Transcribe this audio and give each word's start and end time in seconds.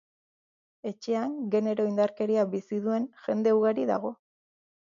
Etxean, 0.91 1.35
genero 1.57 1.85
indarkeria 1.91 2.47
bizi 2.55 2.81
duen 2.89 3.07
jende 3.27 3.55
ugari 3.61 3.89
dago. 3.95 4.15